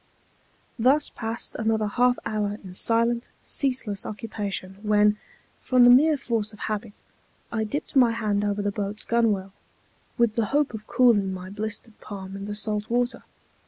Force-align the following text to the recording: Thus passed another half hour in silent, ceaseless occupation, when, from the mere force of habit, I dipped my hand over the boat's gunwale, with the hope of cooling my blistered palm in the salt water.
Thus 0.79 1.11
passed 1.11 1.55
another 1.57 1.85
half 1.85 2.17
hour 2.25 2.57
in 2.63 2.73
silent, 2.73 3.29
ceaseless 3.43 4.03
occupation, 4.03 4.79
when, 4.81 5.19
from 5.59 5.83
the 5.83 5.91
mere 5.91 6.17
force 6.17 6.51
of 6.51 6.57
habit, 6.61 7.03
I 7.51 7.65
dipped 7.65 7.95
my 7.95 8.09
hand 8.11 8.43
over 8.43 8.63
the 8.63 8.71
boat's 8.71 9.05
gunwale, 9.05 9.53
with 10.17 10.33
the 10.33 10.45
hope 10.45 10.73
of 10.73 10.87
cooling 10.87 11.31
my 11.31 11.51
blistered 11.51 11.99
palm 12.01 12.35
in 12.35 12.45
the 12.45 12.55
salt 12.55 12.89
water. 12.89 13.21